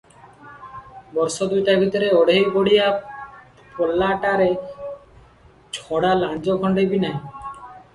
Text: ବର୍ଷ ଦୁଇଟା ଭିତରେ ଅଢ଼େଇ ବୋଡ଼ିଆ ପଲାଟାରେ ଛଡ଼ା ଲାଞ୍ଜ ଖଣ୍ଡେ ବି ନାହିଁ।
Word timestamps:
ବର୍ଷ 1.17 1.47
ଦୁଇଟା 1.51 1.75
ଭିତରେ 1.83 2.07
ଅଢ଼େଇ 2.21 2.49
ବୋଡ଼ିଆ 2.57 2.89
ପଲାଟାରେ 3.77 4.51
ଛଡ଼ା 5.81 6.19
ଲାଞ୍ଜ 6.25 6.61
ଖଣ୍ଡେ 6.67 6.91
ବି 6.95 7.07
ନାହିଁ। 7.07 7.27